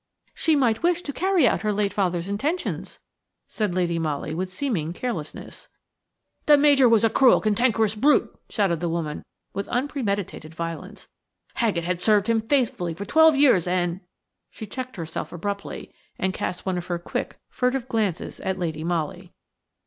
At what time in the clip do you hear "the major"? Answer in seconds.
6.47-6.89